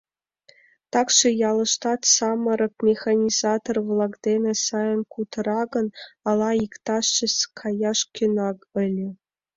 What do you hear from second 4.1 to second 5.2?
дене сайын